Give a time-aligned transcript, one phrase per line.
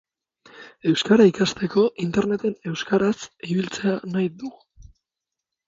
[0.91, 3.13] Euskara ikasteko Interneten euskaraz
[3.51, 4.93] ibiltzea nahi dugu.